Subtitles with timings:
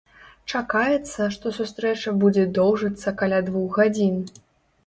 [0.51, 4.21] Чакаецца, што сустрэча будзе доўжыцца каля двух гадзін.